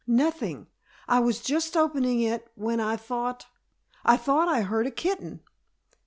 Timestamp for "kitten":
4.89-5.41